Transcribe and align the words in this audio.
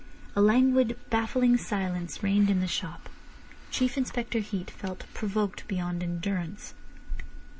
A 0.35 0.41
languid, 0.41 0.97
baffling 1.11 1.57
silence 1.57 2.23
reigned 2.23 2.49
in 2.49 2.59
the 2.59 2.65
shop. 2.65 3.07
Chief 3.69 3.99
Inspector 3.99 4.39
Heat 4.39 4.71
felt 4.71 5.05
provoked 5.13 5.67
beyond 5.67 6.01
endurance. 6.01 6.73